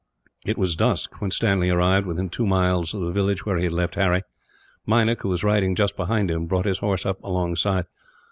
[0.47, 3.73] It was dusk when Stanley arrived within two miles of the village where he had
[3.73, 4.23] left Harry.
[4.83, 7.85] Meinik, who was riding just behind him, brought his horse up alongside.